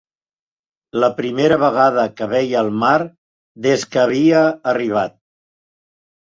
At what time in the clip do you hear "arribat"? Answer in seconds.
4.73-5.17